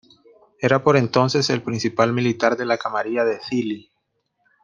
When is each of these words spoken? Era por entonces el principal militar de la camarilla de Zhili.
Era 0.59 0.83
por 0.83 0.97
entonces 0.97 1.51
el 1.51 1.61
principal 1.61 2.11
militar 2.11 2.57
de 2.57 2.65
la 2.65 2.79
camarilla 2.79 3.23
de 3.23 3.39
Zhili. 3.39 3.91